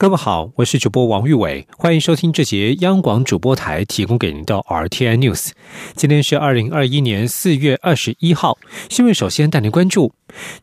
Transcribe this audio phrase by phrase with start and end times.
[0.00, 5.50] 各位好，我是主播王玉伟，欢迎收听这节央广主播台提供给您的 RTI News。
[5.94, 8.56] 今天是二零二一年四月二十一号，
[8.88, 10.14] 新闻首先带您关注。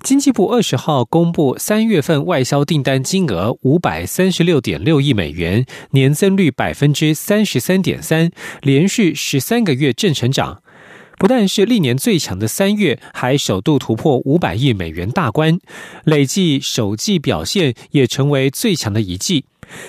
[0.02, 8.32] 经济部二十号公布三月份外销订单金额五百三十六点六亿美元，年增率百分之三十三点三，
[8.64, 10.64] 连续十三个月正成长。
[11.18, 15.60] 不但是历年最强的三月，还首度突破五百亿美元大关，
[16.04, 19.46] 累计首季表现也成为最强的一季。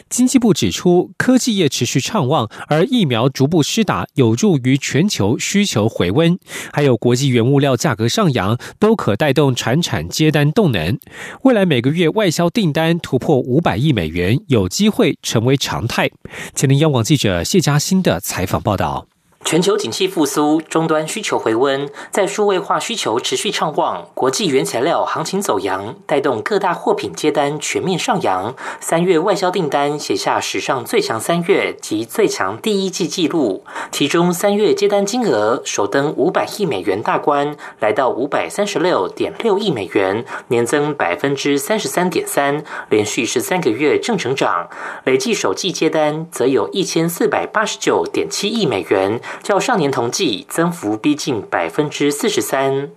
[0.09, 6.37] 经济部指出，科技业持续畅旺，而疫苗逐步施打有助于全球需求回温，
[6.73, 10.99] 还有国际原物料价格上扬，都可带动产产接单动能。
[11.43, 16.11] 未来每个月外销订单突破五百亿美元，有机会成为常态。
[16.55, 19.07] 前天央广记者谢嘉欣的采访报道。
[19.49, 28.55] 全球景气复苏，终端需求回温，在数位化需求持续畅旺，国际原材料行情走扬，带动各大货品接单全面上扬。
[28.79, 44.69] 三月外销订单写下史上最强三月及最强第一季纪录，其中三月接单金额首登五百亿美元大关，来到五百三十六点六亿美元，年增百分之三十三点三，连续十三个月正成长。
[45.05, 49.19] 累计首季接单则有一千四百八十九点七亿美元。
[49.42, 52.91] 较上年同季增幅逼近百分之四十三。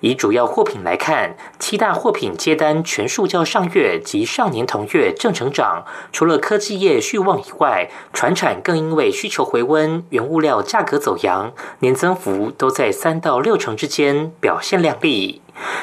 [0.00, 5.84] 以主要货品来看，七大货品接单全数较上月及上年同月正成长。
[6.10, 15.42] 除了科技业续旺以外，船产更因为需求回温、原物料价格走扬，年增幅都在三到六成之间，表现亮丽。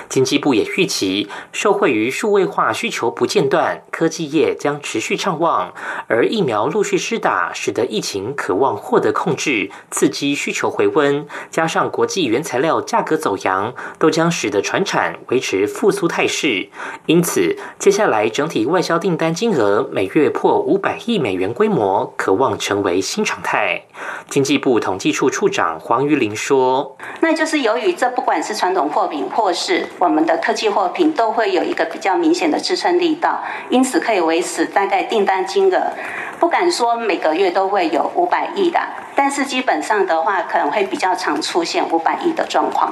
[0.09, 5.73] 经济部也预期，受惠于数位化需求不间断，科技业将持续畅旺，
[6.07, 16.69] 而疫苗陆续施打，使得疫情渴望获得控制，刺激需求回温，加上国际原材料价格走扬，都将使得船产维持复苏态势。
[17.05, 23.83] 因此，接下来整体外销订单金额每月破五百亿美元规模，渴望成为新常态。
[24.29, 35.93] 经济部统计处处长黄玉玲说：“那就是由于这不管是传统货品或是是我们的科技货品都会有一个比较明显的支撑力道，因此可以维持大概订单金额，
[36.37, 38.77] 不敢说每个月都会有五百亿的，
[39.15, 42.91] 但是基本上的话可能会比较常出现五百亿的状况。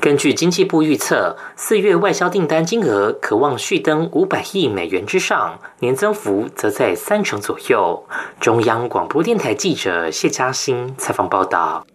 [0.00, 8.04] 根据经济部预测，四月外销订单金额可望续登五百亿美元之上，年增幅则在三成左右。
[8.40, 11.86] 中央广播电台记者谢嘉欣采访报道。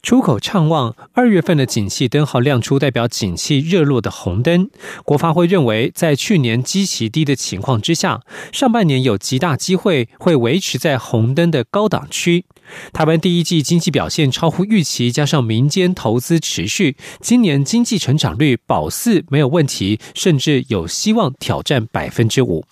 [0.00, 4.70] 出口畅旺，二月份的景气灯号亮出，代表景气热络的红灯。
[5.04, 8.20] 国发会认为，在去年基期低的情况之下，
[8.52, 12.44] 上半年有极大机会会维持在红灯的高档区。
[12.92, 22.64] 台湾第一季经济表现超乎预期，加上民间投资持续，今年经济成长率保四没有问题，甚至有希望挑战百分之五。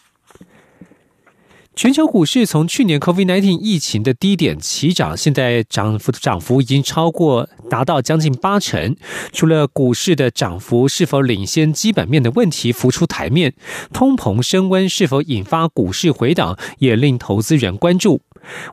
[1.77, 8.97] 全球股市从去年 COVID-19 疫情的低点起涨，现在涨幅涨幅已经超过达到将近八成。
[9.31, 13.53] 除了股市的涨幅是否领先基本面的问题浮出台面，
[13.93, 18.23] 通膨升温是否引发股市回档，也令投资人关注。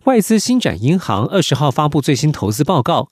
[0.06, 3.10] 外资新展银行二十号发布最新投资报告。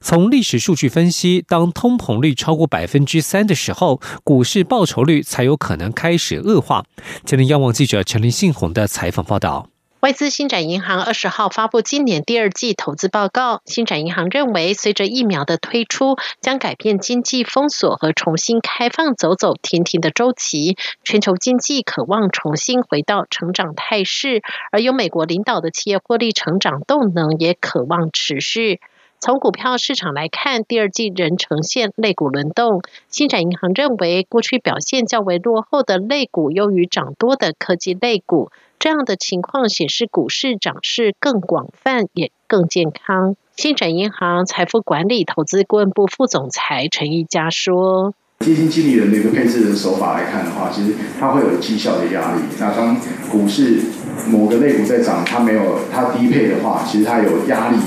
[0.00, 6.84] 从历史数据分析，当通膨率超过百分之三的时候，股市报酬率才有可能开始恶化。
[7.24, 9.68] 今天，央网记者陈林信宏的采访报道。
[10.00, 13.62] 外资新展银行二十号发布今年第二季投资报告。
[13.64, 28.80] 新展银行认为，随着疫苗的推出，将改变经济封锁和重新开放走走停停的周期，全球经济渴望重新回到成长态势，而由美国领导的企业获利成长动能也渴望持续。
[29.18, 32.82] 从股票市场来看，第二季仍呈现类股轮动。
[33.08, 43.36] 新展银行认为，过去表现较为落后的类股优于涨多的科技类股，这样的情况显示股市涨势更广泛，也更健康。
[43.56, 48.14] 新展银行财富管理投资顾问部副总裁陈一佳说
[48.44, 52.42] ：“基金经理人的一个配置的手法来看的话，其实它会有绩效的压力。
[52.60, 52.94] 那当
[53.30, 53.80] 股市
[54.28, 57.78] 某个类股在涨，它没有它低配的话，其实它有压力。”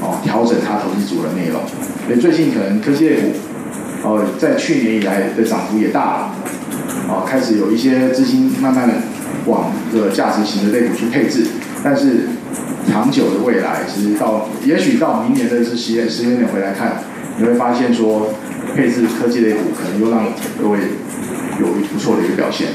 [0.00, 1.60] 哦，调整它投资组的内容，
[2.06, 3.32] 所以最近可能科技类股，
[4.02, 6.34] 哦，在去年以来的涨幅也大了，
[7.08, 8.94] 哦，开始有一些资金慢慢的
[9.46, 11.46] 往这个价值型的类股去配置，
[11.84, 12.28] 但是
[12.90, 17.04] 长久的未来，其实到也许到明年的是时间时间点回来看，
[17.38, 18.32] 你会发现说
[18.74, 20.78] 配置科技类股可能又让各位
[21.60, 22.68] 有不错的一个表现。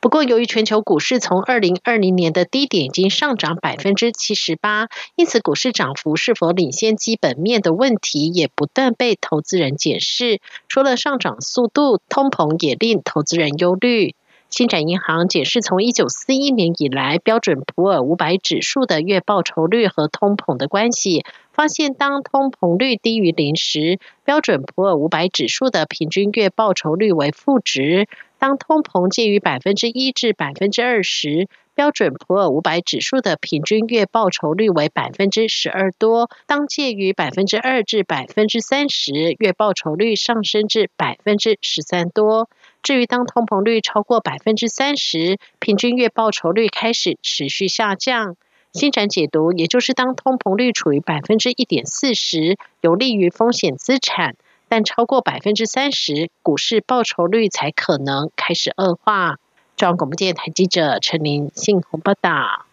[0.00, 10.40] 不过，由于全球股市从二零二零年的低点已经上涨百分之七十八，因此股市涨幅是否领先基本面的问题也不断被投资人检视。
[10.68, 14.14] 除了上涨速度，通膨也令投资人忧虑。
[14.48, 28.06] 星展银行解释，从一九四一年以来，标准普尔五百指数的月报酬率和通膨的关系，发现当通膨率低于零时，标准普尔五百指数的平均月报酬率为负值；
[28.40, 42.48] 当通膨介于百分之一至百分之二十，标准普尔五百指数的平均月报酬率为百分之十二多；当介于百分之二至百分之三十，月报酬率上升至百分之十三多。
[42.82, 48.36] 至于当通膨率超过百分之三十，平均月报酬率开始持续下降。
[48.72, 54.34] 新展解读，也就是当通膨率处于百分之一点四时，有利于风险资产；
[54.70, 59.38] 但超过百分之三十，股市报酬率才可能开始恶化。
[59.76, 62.66] 中央广播电台记者陈林信鸿报道。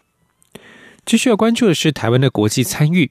[1.08, 3.10] 继续要关注的是台湾的国际参与。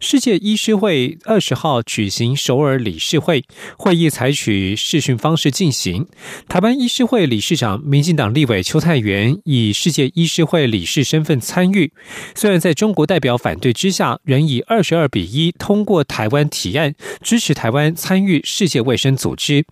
[0.00, 3.44] 世界医师会二十号举行首尔理事会，
[3.76, 6.06] 会议采取视讯方式进行。
[6.48, 11.92] 台湾医师会理事长、民进党立委邱泰元以世界医师会理事身份参与。
[12.34, 19.66] 虽然在中国代表反对之下，仍以二十二比一通过台湾提案，支持台湾参与世界卫生组织。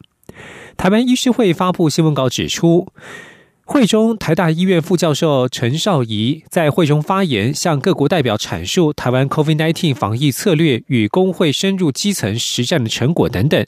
[0.76, 2.92] 台湾医师会发布新闻稿指出。
[3.64, 13.64] 会中，台大医院副教授陈少仪在会中发言，向各国代表阐述台湾 COVID-19 防疫策略与工会深入基层实战的成果等等，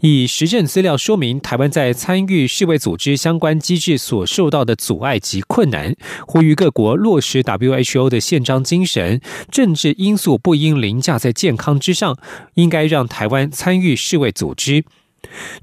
[0.00, 5.94] 以实证资料说明台湾在参与世卫组织相关机制所受到的阻碍及困难，
[6.26, 9.20] 呼吁各国落实 WHO 的宪章精神，
[9.50, 12.16] 政治因素不应凌驾在健康之上，
[12.54, 14.84] 应该让台湾参与世卫组织。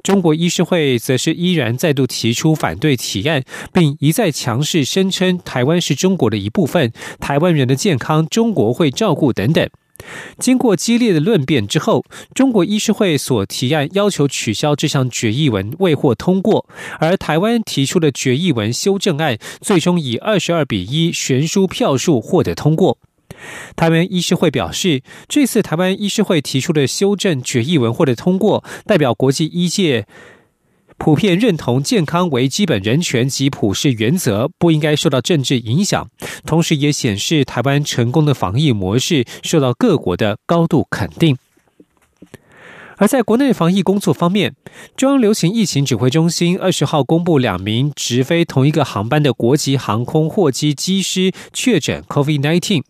[0.01, 9.69] 中国医师会则是依然再度提出反对提案，并一再强势声称台湾是中国的一部分，台湾人的健康中国会照顾等等。
[10.38, 16.68] 经过激烈的论辩之后，中国医师会所提案要求取消这项决议文未获通过，
[17.00, 22.98] 而台湾提出的决议文修正案最终以二十二比一悬殊票数获得通过。
[23.75, 30.06] 台湾医师会表示，这次台湾医师会提出的修正决议文获得通过，代表国际医界
[30.98, 36.07] 普遍认同健康为基本人权及普世原则，不应该受到政治影响。
[36.45, 41.38] 同时，也显示台湾成功的防疫模式受到各国的高度肯定。
[42.98, 44.56] 而在国内防疫工作方面，
[44.95, 52.84] 中央流行疫情指挥中心二十号公布两名直飞同一个航班的国际航空货机机师确诊 COVID-19。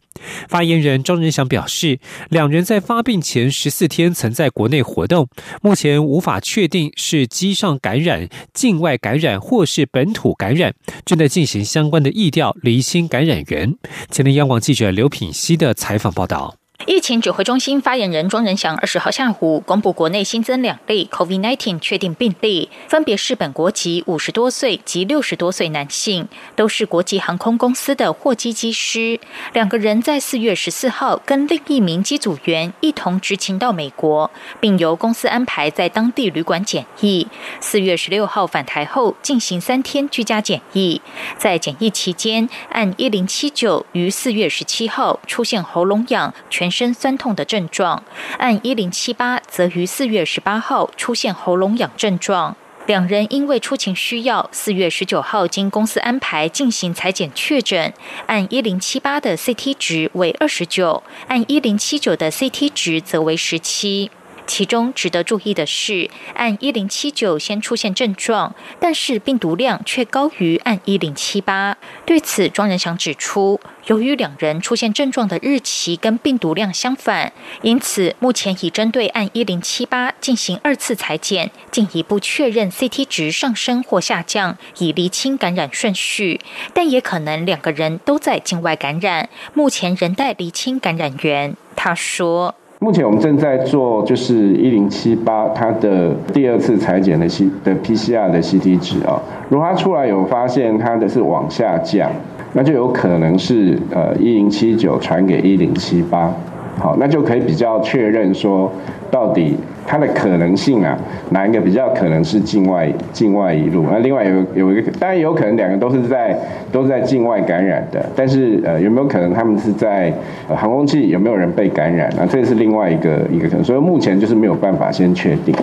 [0.47, 5.27] 发言人庄仁祥表示，两人在发病前十四天曾在国内活动，
[5.61, 10.73] 目前无法确定是机上感染、境外感染或是本土感染，
[11.03, 13.75] 正在进行相关的疫调，厘清感染源。
[14.11, 16.62] 前天央广记者刘品希的采访报道。
[16.85, 26.27] 疫情指挥中心发言人庄仁祥二十号下午公布，国内新增两例 COVID-19 确定病例，分别是本国籍五十多岁及六十多岁男性，
[26.57, 29.17] 都是国际航空公司的货机机师。
[29.53, 37.25] 两个人在四月十四号跟另一名机组员一同执勤到美国，并由公司安排在当地旅馆检疫。
[37.61, 41.01] 四月十六号返台后进行三天居家检疫，
[41.37, 46.72] 在检疫期间，按一零七九于四月十七号出现喉咙痒、全。
[46.73, 48.03] 身酸痛的症状，
[48.39, 52.57] 按一零七八则于四月十八号出现喉咙痒症状。
[52.85, 57.93] 两人因为出勤需要，四月十九号经公司安排进行裁剪确诊，
[58.25, 64.11] 按一零七八的 CT 值为二十九，按一零七九的 CT 值则为十七。
[64.45, 71.77] 其中值得注意的是，按一零七九先出现症状，但是病毒量却高于按一零七八。
[72.05, 77.31] 对此，庄仁祥指出，由于两人出现症状的日期跟病毒量相反，
[77.61, 86.39] 因此目前已针对按一零七八进行二次裁剪，进一步确认 CT 值上升或下降，以厘清感染顺序。
[86.73, 91.55] 但也可能两个人都在境外感染，目前仍待厘清感染源。
[91.75, 92.55] 他说。
[92.83, 102.11] 目前我们正在做，就是一零七八它的第二次裁剪的 C 的 PCR 的 CT 值啊，如果它出来有发现它的是往下降，
[102.51, 106.29] 那就有可能是呃一零七九传给一零七八，
[106.77, 108.69] 好，那就可以比较确认说
[109.09, 109.55] 到底。
[109.85, 110.97] 它的可能性啊，
[111.31, 113.85] 哪一个比较可能是境外境外一路？
[113.91, 116.37] 那另外有有一个，当然有可能两个都是在
[116.71, 120.11] 都是在境外感染的，但是呃有没有可能他们是在
[120.47, 122.11] 航空器有没有人被感染？
[122.17, 125.53] 那这是另外一个一个可能，所以目前就是没有办法先确定。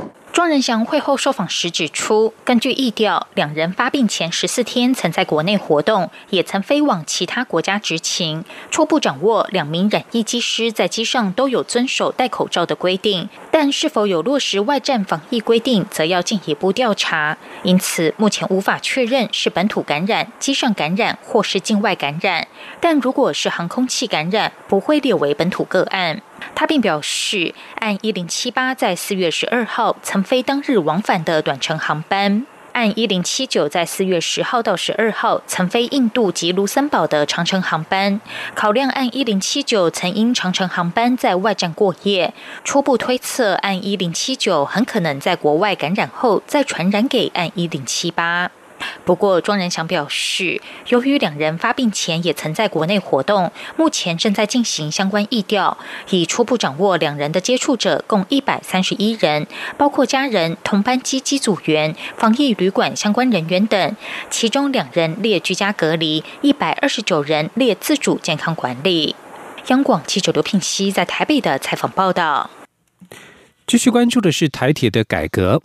[0.50, 8.44] 庄仁祥会后受访时指出，根据意调，两人发病前十四天曾在国内活动，也曾飞往其他国家执勤。
[8.68, 17.38] 初步掌握两名染疫机师在机上都有遵守戴口罩的规定，但是否有落实外站防疫规定，则要进一步调查。
[17.62, 22.48] 因此，目前无法确认是本土感染、机上感染或是境外感染。
[22.80, 26.20] 但如果是航空器感染，不会列为本土个案。
[26.60, 38.20] 他并表示，按一零七八在四月十二号曾飞当日往返的短程航班，按一零七九在四月十号到十二号曾飞印度及卢森堡的长程航班，
[38.54, 48.50] 考量按一零七九曾因长程航班在外站过夜，初步推测按一零七九很可能在国外感染后再传染给按一零七八。
[49.04, 55.76] 不过，庄仁祥表示，由于两人发病前也曾在国内活动，目前正在进行相关疫调，
[56.10, 59.46] 已初步掌握两人的接触者共一百三十一人，
[59.76, 63.96] 包括家人、同班机机组员、防疫旅馆相关人员等，
[64.30, 69.16] 其中两人列居家隔离，一百二十九人列自主健康管理。
[69.66, 72.50] 央广记者刘聘熙在台北的采访报道。
[73.66, 75.62] 继续关注的是台铁的改革。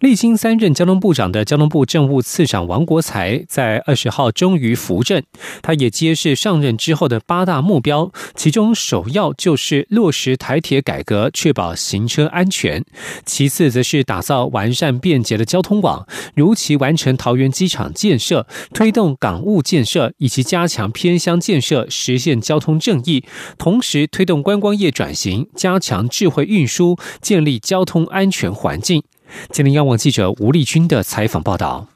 [0.00, 5.22] 历经三任交通部长的交通部政务次长王国才，在二十号终于扶正。
[5.62, 12.82] 他也揭示上任之后的八大目标，其中首要就是落实台铁改革，确保行车安全；
[13.24, 23.24] 其次则是打造完善便捷的交通网，如期完成桃园机场建设，推动港务建设，以及加强偏乡建设，实现交通正义。
[23.56, 29.02] 同时推动观光业转型，加强智慧运输，建立交通安全环境。
[29.50, 31.88] 吉林央网记者吴立军的采访报道。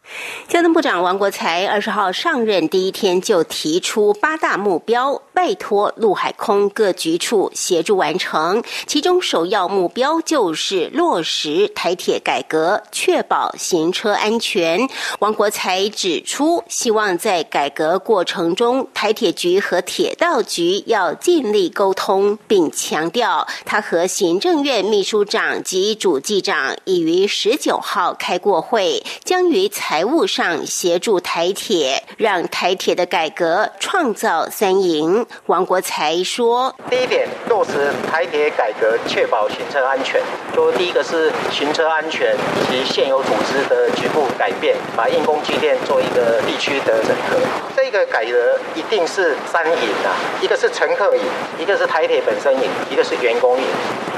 [0.48, 8.62] 交通部长王国才二十号上任第一天就提出八大目标，拜托陆海空各局处协助完成。
[8.86, 14.86] 其中首要目标就是落实台铁改革，确保行车安全。
[15.20, 30.01] 王国才指出，希望在改革过程中，台铁局和铁道局要尽力沟通，并强调他和行政院秘书长及主计长已于十九号开过会，将于财。
[30.02, 35.24] 财务上协助台铁，让台铁的改革创造三赢。
[35.46, 40.20] 王国才说：“第一点，落实台铁改革，确保行车安全。
[40.54, 47.38] 就第一个是行车安全以及现有组织的局部改变，把硬工机电做一个地区的整合。
[47.76, 51.22] 这个改革一定是三赢啊，一个是乘客赢，
[51.58, 53.64] 一个是台铁本身赢，一个是员工赢。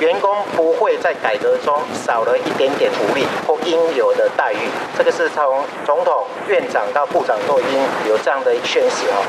[0.01, 1.73] 员工不会在改革中
[2.05, 4.59] 少了一点点福利或应有的待遇。
[4.99, 9.23] 这个是从。”总统、院长到部长都已经有这样的宣示哦。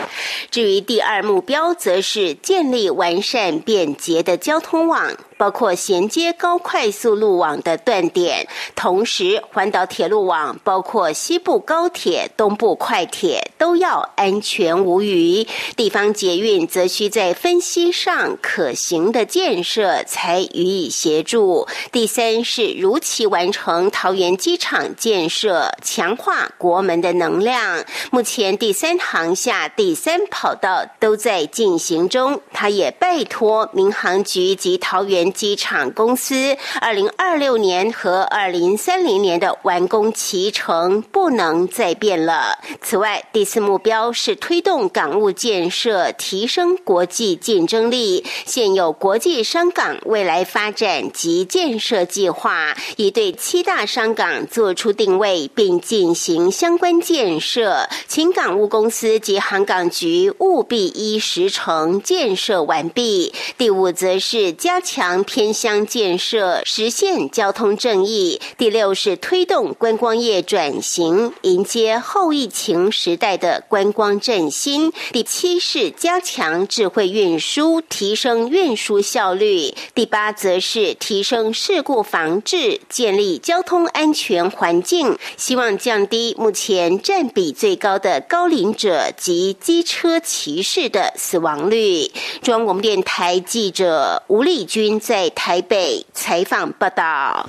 [0.50, 5.12] 至于第二目标，则是建立完善便捷的交通网。
[5.38, 15.48] 包括衔接高快速路网的断点，同时环岛铁路网包括西部高铁、东部快铁都要安全无虞。
[15.76, 21.68] 地方捷运则需在分析上可行的建设才予以协助。
[21.92, 27.84] 第三是如期完成桃园机场建设，强化国门的能量。
[28.12, 35.25] 目前第三航下第三跑道都在进行中，他也拜托民航局及桃园。
[35.32, 42.58] 机场公司二零二六年和二零三零年的完工期程不能再变了。
[42.82, 48.26] 此外，第四目标是推动港务建设，提升国际竞争力。
[48.46, 57.88] 现有国际商港未来发展及建设计划，已对七大商港做出定位，并进行相关建设。
[58.08, 63.34] 请港务公司及航港局务必依时程建设完毕。
[63.58, 65.15] 第五，则是加强。
[65.24, 68.42] 偏乡建设，实现交通正义。
[68.58, 74.92] 第六是推动观光业转型，迎接后疫情时代的观光振兴。
[75.12, 79.74] 第七是加强智慧运输，提升运输效率。
[79.94, 92.12] 第八则是提升事故防治，建立交通安全环境，希望降低目前占比最高的高龄者及机车骑士的死亡率。
[92.42, 95.00] 中央广播电台记者吴丽君。
[95.06, 97.48] 在台北采访报道。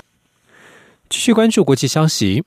[1.08, 2.44] 继续关注国际消息，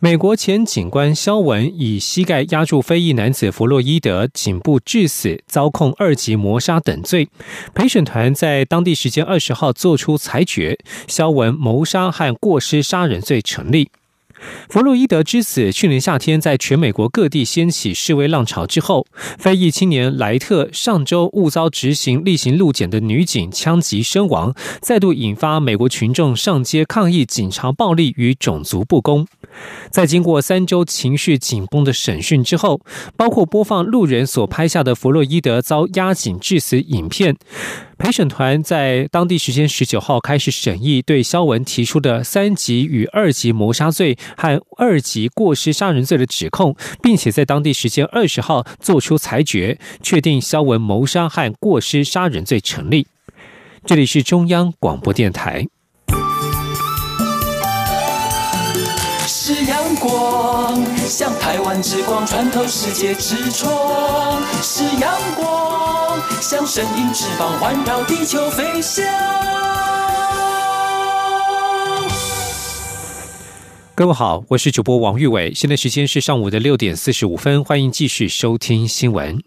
[0.00, 7.28] 美国前警官肖文以膝盖压住非裔男子弗洛伊德颈部致死，遭控二级谋杀等罪。
[7.72, 13.92] 陪审团在当地时间二十号作出裁决，肖文谋杀和过失杀人罪成立。
[14.68, 19.06] 弗洛伊德之死去年夏天在全美国各地掀起示威浪潮之后，
[19.38, 29.26] 非裔青年莱特上周误遭执行例行路检的女警枪击身亡，再度引发美国群众上街抗议警察暴力与种族不公。
[29.90, 32.80] 在经过三周情绪紧绷的审讯之后，
[33.16, 37.36] 包括播放路人所拍下的弗洛伊德遭压颈致死影片。
[38.02, 53.06] 陪审团在当地时间十九号开始审议对肖文提出的三级与二级谋杀罪和二级过失杀人罪的指控，并且在当地时间二十号作出裁决，确定肖文谋杀和过失杀人罪成立。
[53.86, 55.68] 这里是中央广播电台。
[59.54, 69.04] 是阳光，像台湾之光穿透世界之窗；是阳光，像神鹰翅膀环绕地球飞翔。
[73.94, 79.38] 各位好，我是主播王玉伟，现在时间是上午的六点四十五分，欢迎继续收听新闻。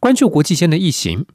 [0.00, 1.26] 关注国际间的疫情，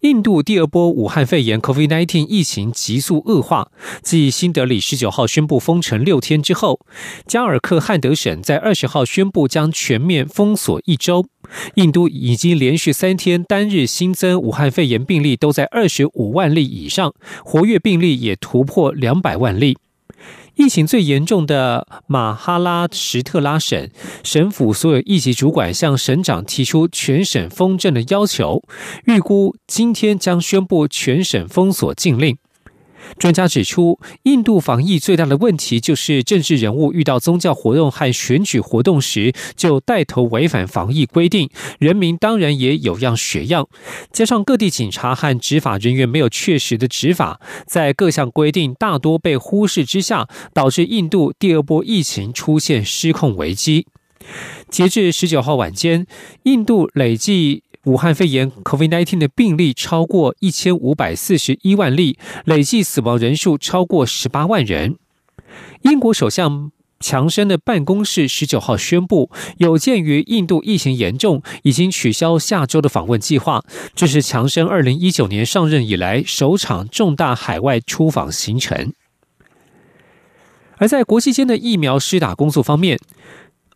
[0.00, 3.70] 印度第二波武汉肺炎 （COVID-19） 疫情急速恶化。
[4.02, 6.80] 继新德里十九号宣布封城六天之后，
[7.26, 11.26] 加尔克汉德省在二十号宣布将全面封锁一周。
[11.74, 17.12] 印度已经连续三天单日新增武汉肺炎病例都在二十五万例以上，
[17.44, 19.76] 活跃病例也突破两百万例。
[20.56, 23.88] 疫情最严重的马哈拉什特拉省
[24.22, 28.62] 省府所有一级主管向省长提出全省封镇的要求，
[29.06, 32.36] 预估今天将宣布全省封锁禁令。
[33.18, 43.68] 专家指出，印度防疫最大的问题就是政治人物遇到宗教活动和选举活动时就带头违反防疫规定，人民当然也有样学样。
[44.12, 53.86] 加上各地警察和执法人员没有确实的执法，在各项规定大多被忽视之下，导致印度第二波疫情出现失控危机。
[54.70, 56.06] 截至十九号晚间，
[56.44, 57.64] 印度累计。
[57.84, 64.96] 武汉肺炎 （COVID-19） 的病例超过一千五百四十一万例，累计死亡人数超过十八万人。
[65.80, 66.70] 英国首相
[67.00, 73.64] 强生的办公室十九号宣布，有鉴于印度疫情严重，已经取消下周的访问计划。
[73.96, 78.92] 这是强生二零一九年上任以来首场重大海外出访行程。
[80.76, 83.00] 而在国际间的疫苗施打工作方面。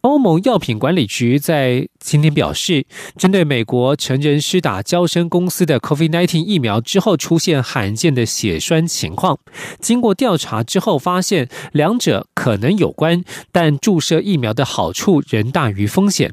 [0.07, 2.87] 欧盟药品管理局在今天表示，
[3.19, 9.41] 针对美国成人施打交生公司的 COVID-19 疫苗之后出现罕见的血栓情况，
[9.81, 16.33] 经过调查之后发现两者可能有关，但注射疫苗的好处仍大于风险。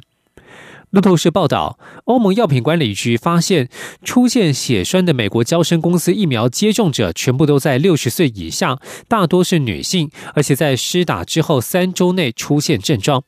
[0.92, 3.70] 路透社报道，欧盟药品管理局发现
[4.04, 13.24] 出现血栓的美国交生公司疫苗接种者全部都在六十岁以下，大多是女性，而且在施打之后三周内出现症状。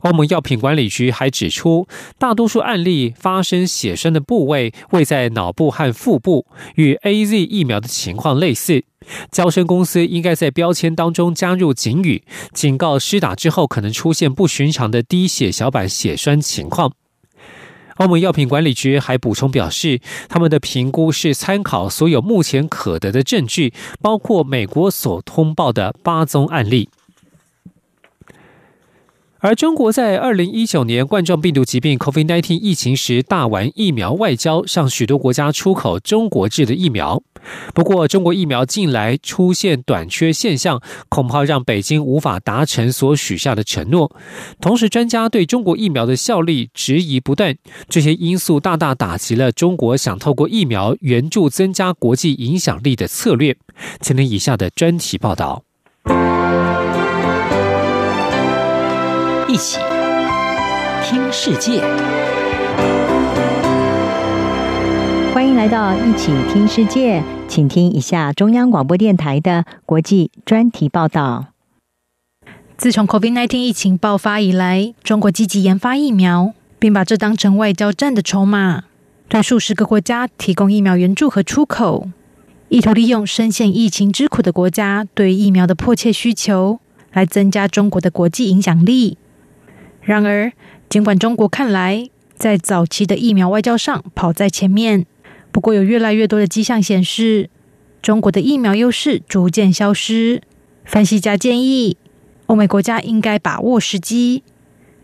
[0.00, 1.86] 欧盟药品管理局还指出，
[2.18, 8.84] 大多数案例发生血栓的部位位在脑部和腹部，与 A Z 疫苗的情况类似。
[9.30, 16.92] 交生公司应该在标签当中加入警语，警告施打之后可能出现不寻常的低血小板血栓情况。
[17.96, 26.88] 欧盟药品管理局还补充表示，他们的评估是参考所有目前可得的证据，包括美国所通报的八宗案例。
[29.44, 37.20] 而中国在二零一九年冠状病毒疾病 （COVID-19） 疫情时大玩疫苗外交，向许多国家出口中国制的疫苗。
[37.74, 44.14] 不过，中国疫苗近来出现短缺现象，恐怕让北京无法达成所许下的承诺。
[44.60, 47.56] 同时，专家对中国疫苗的效力质疑不断，
[47.88, 53.56] 这些因素大大打击了中国想透过疫苗援助增加国际影响力的策略。
[54.00, 55.64] 请听以下的专题报道。
[59.52, 59.78] 一起
[61.04, 61.82] 听世界，
[65.34, 71.48] 欢迎来到一起听世界，请听一下中央广播电台的国际专题报道。
[72.78, 78.84] 自从 COVID-19 疫情爆发以来，中国积极研发疫苗，并把这当成外交战的筹码，
[79.28, 82.08] 对数十个国家提供疫苗援助和出口，
[82.70, 86.80] 意图利用深陷疫情之苦的国家对疫苗的迫切需求，
[87.12, 89.18] 来增加中国的国际影响力。
[90.02, 90.52] 然而，
[90.88, 95.06] 尽管中国看来在早期的疫苗外交上跑在前面，
[95.52, 97.48] 不过有越来越多的迹象显示，
[98.02, 100.42] 中国的疫苗优势逐渐消失。
[100.84, 101.96] 分析家建议，
[102.46, 104.42] 欧美国家应该把握时机，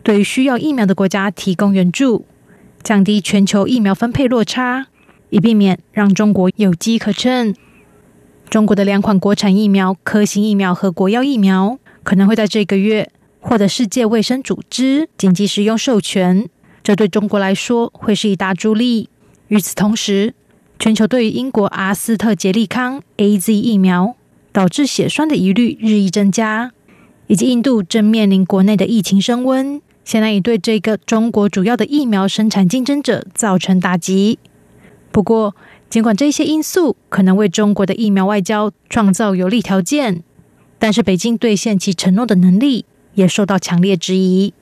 [0.03, 2.25] 对需要疫苗的国家提供援助，
[2.83, 4.87] 降低全球疫苗分配落差，
[5.29, 7.55] 以避免让中国有机可乘。
[8.49, 13.09] 中国的两款国产疫苗——科兴疫苗和国药疫苗，可能会在这个月。
[13.39, 16.47] 获得世界卫生组织紧急使用授权，
[16.83, 19.09] 这对中国来说会是一大助力。
[19.47, 20.33] 与此同时，
[20.77, 24.15] 全球对于英国阿斯特捷利康 （A.Z.） 疫苗
[24.51, 26.71] 导致血栓的疑虑日益增加，
[27.27, 34.37] 以及印度正面临国内的疫情升温，显然已对这个中国主要的疫苗生产竞争者造成打击。
[35.11, 35.55] 不过，
[35.89, 40.23] 尽管这些因素可能为中国的疫苗外交创造有利条件，
[40.77, 44.53] 但是北京兑现其承诺的能力也受到强烈质疑。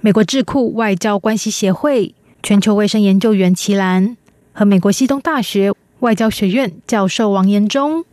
[0.00, 4.16] 美国智库外交关系协会全球卫生研究员齐兰
[4.52, 8.04] 和美国西东大学外交学院教授王延忠，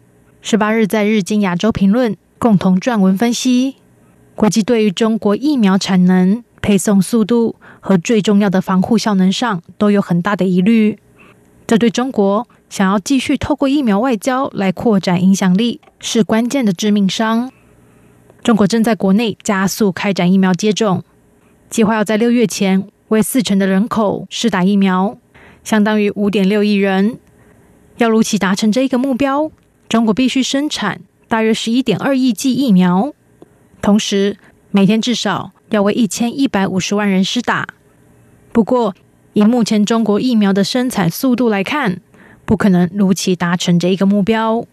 [0.42, 3.78] 十八日在《日经亚洲评论》共同撰文分析，
[4.36, 11.00] 国际对于中国疫苗产能、配送速度和最重要的防护效能上都有很大的疑虑。
[11.66, 17.52] 这对中国想要继续透过疫苗外交来扩展影响力是关键的致命伤。
[18.50, 21.04] 中国正在国内加速开展疫苗接种，
[21.70, 25.20] 计划要在六月前为四成的人口施打疫苗，
[25.64, 27.20] 相当于五点六亿人。
[27.98, 29.52] 要如期达成这一个目标，
[29.88, 33.14] 中国必须生产大约十一点二亿剂疫苗，
[33.84, 34.38] 同时
[34.72, 37.68] 每天至少要为一千一百五十万人施打。
[38.52, 38.96] 不过，
[39.34, 42.02] 以目前中国疫苗的生产速度来看，
[42.46, 44.66] 不可能如期达成这一个目标。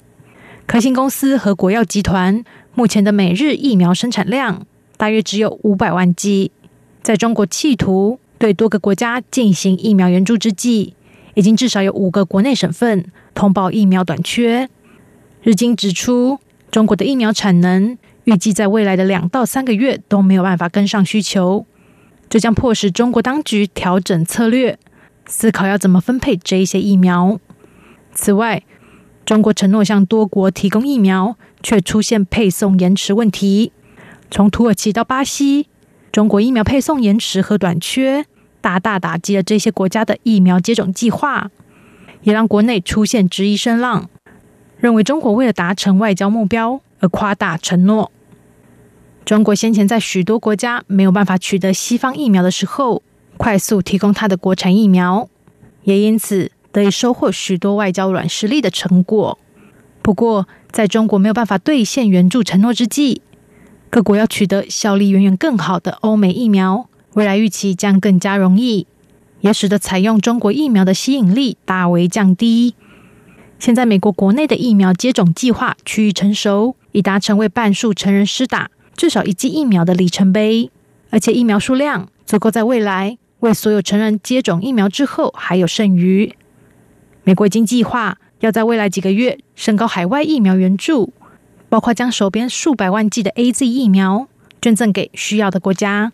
[0.67, 2.43] 科兴公司和国药集团
[2.75, 6.51] 目前的每日疫苗生产量大约只有五百万剂。
[7.03, 10.95] 在中国企图对多个国家进行疫苗援助之际，
[11.35, 14.69] 已经至少有五个国内省份通报疫苗短缺。
[15.43, 16.41] 日经指出，
[16.73, 21.65] 中国的疫苗产能预计在未来的两到三个月都没有办法跟上需求。
[22.29, 24.77] 这将迫使中国当局调整策略，
[25.27, 27.39] 思考要怎么分配这一些疫苗。
[28.13, 28.65] 此外，
[29.27, 33.73] 中国承诺向多国提供疫苗，却出现配送延迟问题。
[34.31, 35.67] 从土耳其到巴西，
[36.13, 38.25] 中国疫苗配送延迟和短缺，
[38.61, 41.51] 大大打击了这些国家的疫苗接种计划，
[42.23, 44.09] 也让国内出现质疑声浪，
[44.79, 48.13] 认为中国为了达成外交目标而夸大承诺。
[49.25, 53.03] 中国先前在许多国家没有办法取得西方疫苗的时候，
[53.37, 55.29] 快速提供它的国产疫苗，
[55.83, 59.39] 也因此得以收获许多外交软实力的成果。
[60.03, 63.23] 不过，在中国没有办法兑现援助承诺之际，
[63.89, 68.87] 各国要取得效力远远更好的欧美疫苗，未来预期将更加容易，
[69.41, 72.75] 也使得采用中国疫苗的吸引力大为降低。
[73.59, 78.71] 现在，美国国内的疫苗接种计划趋于成熟，已达成为半数成人施打。
[78.95, 80.71] 至少一剂疫苗的里程碑，
[81.09, 86.35] 而且疫苗数量足够在未来为所有成人接种疫苗之后还有剩余。
[87.27, 91.13] 美国已经计划要在未来几个月升高海外疫苗援助，
[91.69, 94.29] 包括将手边数百万剂的 A Z 疫苗
[94.63, 96.13] 捐赠给需要的国家。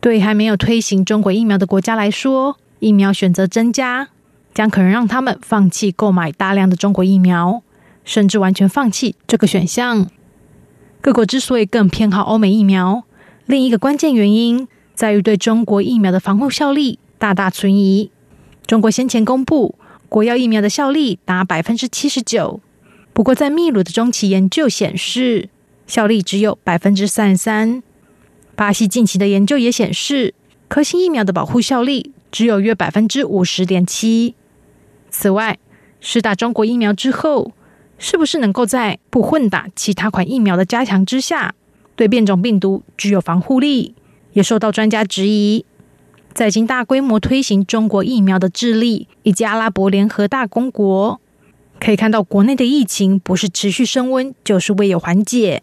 [0.00, 4.08] 对还没有推行中国疫苗的国家来说，疫苗选择增加
[4.52, 7.62] 将可能让他们放弃购买大量的中国疫苗，
[8.04, 10.08] 甚至完全放弃这个选项。
[11.00, 13.04] 各国之所以更偏好欧美疫苗，
[13.46, 18.10] 另一个关键原因在于对中国疫苗的防护效力大大存疑。
[18.66, 19.76] 中国先前公布
[20.12, 22.60] 国药疫苗的效力达百分之七十九，
[23.14, 25.48] 不过在秘鲁的中期研究显示，
[25.86, 27.82] 效力只有百分之三十三。
[28.54, 30.34] 巴西近期的研究也显示，
[30.68, 34.34] 科兴疫苗的保护效力只有约百分之五十点七。
[35.08, 35.58] 此外，
[35.98, 37.52] 施打中国疫苗之后。
[37.98, 41.54] 是不是能够在不混打其他款疫苗的加强之下，
[41.94, 43.94] 对变种病毒具有防护力，
[44.32, 45.64] 也受到专家质疑。
[46.34, 51.20] 在经大规模推行中国疫苗的智利以及阿拉伯联合大公国，
[51.78, 55.62] 可以看到国内的疫情不是持续升温，就是未有缓解。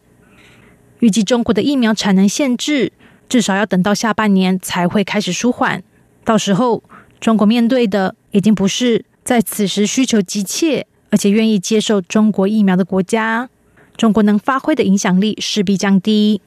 [0.99, 2.91] 预计中国的疫苗产能限制
[3.27, 5.84] 至少要等到下半年才会开始舒缓，
[6.23, 6.84] 到时候
[7.19, 10.86] 中国面对的已经不是在此时需求急切。
[11.12, 13.49] 而且愿意接受中国疫苗的国家，
[13.97, 16.39] 中国能发挥的影响力势必降低。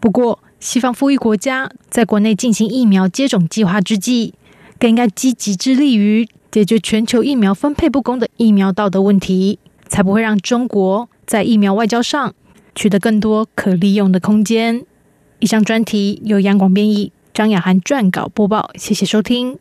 [0.00, 4.34] 不过，西方富裕国家在国内进行疫苗接种计划之际，
[4.78, 12.34] 更应该积极致力于解决全球疫苗分配不公的疫苗道德问题，才不会让中国在疫苗外交上
[12.74, 14.84] 取得更多可利用的空间。
[15.38, 18.70] 以上专题由杨广编译，张雅涵撰稿播报。
[18.74, 19.58] 谢谢收听。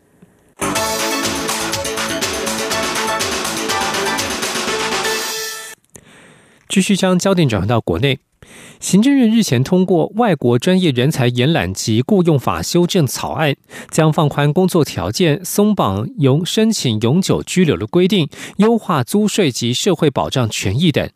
[6.70, 8.20] 继续将焦点转回到国内，
[8.80, 13.56] 行政院日前通过外国专业人才延揽及雇用法修正草案，
[13.90, 21.10] 将放宽工作条件、松绑永申请永久居留的规定、优化租税及社会保障权益等。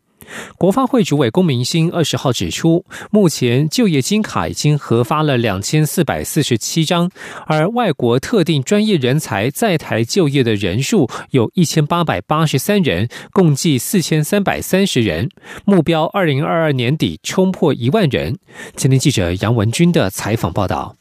[0.56, 7.10] 国发会主委龚明鑫二十号指出，目前就业金卡已经核发了两千四百四十七张，
[7.46, 15.28] 而外国特定专业人才在台就业的人数有一千八百八十三人，共计四千三百三十人，
[15.64, 18.38] 目标二零二二年底冲破一万人。
[18.76, 20.96] 今天记者杨文军的采访报道。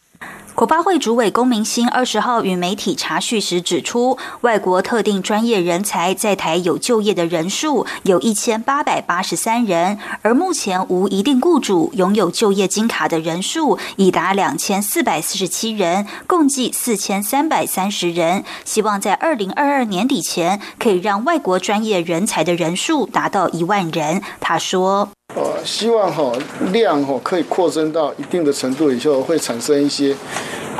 [0.55, 18.43] 国发会主委龚明鑫二十号与媒体查叙时指出，外国特定专业人才在台有就业的人数有一千八百八十三人，而目前无一定雇主拥有就业金卡的人数已达两千四百四十七人，共计四千三百三十人。
[18.63, 24.21] 希望在二零二二年底前，可以让外国专业人才的人数达到一万人。
[24.39, 25.09] 他说。
[25.35, 26.31] 呃，希望哈
[26.71, 30.13] 量哈可以扩增到一定的程度以后，会产生一些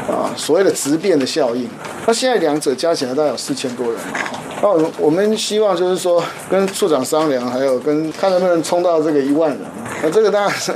[0.08, 1.68] 啊所谓的质变的效应。
[2.06, 4.40] 那现在两者加起来大概有四千多人嘛哈。
[4.62, 9.60] 那我们我们希望就是说跟处长商量，还有跟看能不能冲到这个一万人。
[10.04, 10.72] 那这个当然是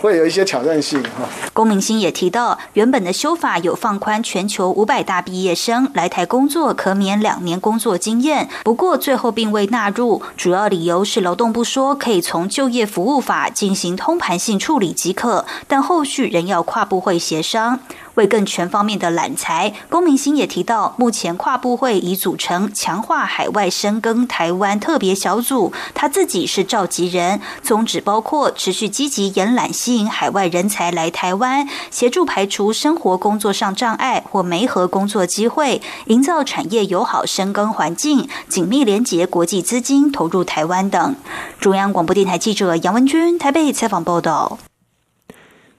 [0.00, 1.28] 会有一些挑战性哈。
[1.52, 17.80] 龚明星也提到，原本的修法有放宽全球五百大毕业生来台工作可免两年工作经验，不过最后并未纳入，主要理由是劳动部说可以从就业服务法进行通盘性处理即可，但后续仍要跨部会协商。
[18.14, 41.16] 为更全方面的揽才，龚明星也提到，目前跨部会已组成强化海外深耕台湾特别小组，他自己是召集人，宗旨包括持续积极延揽吸引海外人才来台湾，协助排除生活工作上障碍或没合工作机会，营造产业友好深耕环境，紧密连结国际资金投入台湾等。
[41.58, 44.58] 中央广播电台记者杨文君台北采访报道。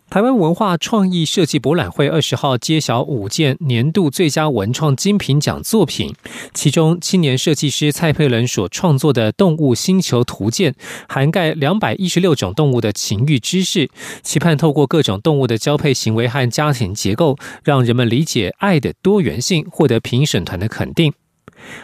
[0.09, 6.15] 台湾文化创意设计博览会二十号揭晓五件年度最佳文创精品奖作品，
[6.51, 10.71] 其中青年设计师蔡佩伦所创作的《动物星球图鉴》，
[11.07, 13.87] 涵盖两百一十六种动物的情欲知识，
[14.23, 21.13] 期盼透过各种动物的交配行为和家庭结构，让人们理解爱的多元性，获得评审团的肯定。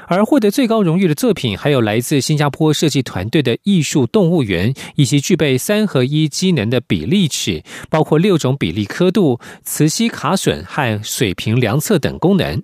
[0.07, 12.61] 而获得最高荣誉的作品，还有来自新加坡设计团队的艺术动物园，以及具备三合一机能的比例尺，包括六种比例刻度、磁吸卡榫和水平量测等功能。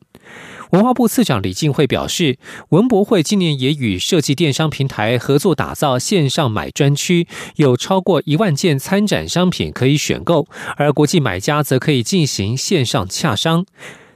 [0.72, 2.38] 文化部次长李进惠表示，
[2.70, 10.48] 文博会今年也与设计电商平台合作打造线上买专区，有超过一万件参展商品可以选购，
[10.78, 13.66] 而国际买家则可以进行线上洽商。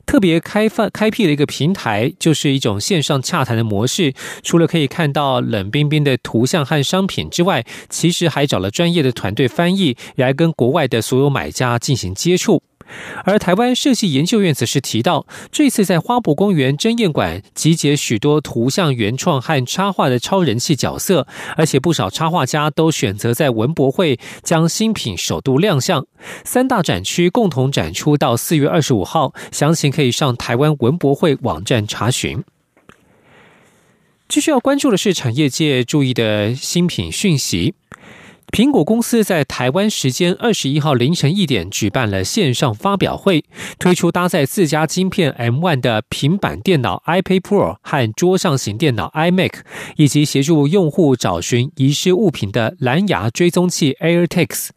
[0.05, 4.13] 特别开放开辟了一个平台，就是一种线上洽谈的模式。
[4.43, 12.61] 除了可以看到冷冰冰的图像和商品之外，其实还找了专业的团队翻译来跟国外的所有买家进行接触。
[13.23, 26.05] 而台湾设计研究院则是提到，这次在花博公园珍宴馆集结许多图像原创和插画的超人气角色，而且不少插画家都选择在文博会将新品首度亮相。
[26.43, 32.43] 三大展区共同展出到四月二十五号，详情可以上台湾文博会网站查询。
[34.27, 37.75] 继续要关注的是产业界注意的新品讯息。
[38.55, 43.43] 苹果公司在台湾时间二十一号凌晨一点举办了线上发表会，
[43.77, 49.51] 推出搭载自家晶片 M One 的平板电脑 iPad Pro 和桌上型电脑 iMac，
[49.97, 54.69] 以及协助用户找寻遗失物品的蓝牙追踪器 AirTags。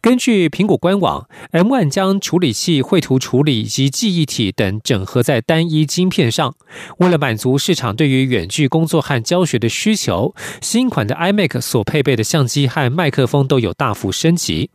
[0.00, 6.54] 根据苹果官网，M1 将处理器、绘图处理以及记忆体等整合在单一晶片上。
[6.98, 14.70] 为了满足市场对于远距工作和教学的需求，新款的 iMac 所配备的相机和麦克风都有大幅升级。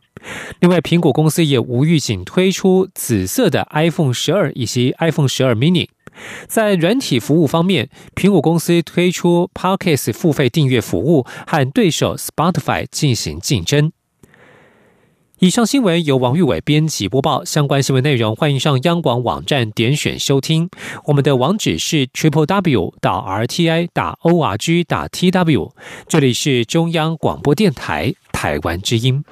[0.58, 5.88] 另外，苹果公司也无预警推出紫色的 iPhone 十二以及 iPhone 十二 mini。
[6.48, 13.92] 在软体服务方面，苹果公司推出 Podcast 付费订阅服务，和对手 Spotify 进行竞争。
[15.42, 17.42] 以上新闻由王玉伟编辑播报。
[17.42, 20.68] 相关新闻内容，欢迎上央广网站点选收听。
[21.06, 25.72] 我们的网址是 triple w 打 r t i 打 o r g 打 t w。
[26.06, 29.24] 这里是中央广播电台台湾之音。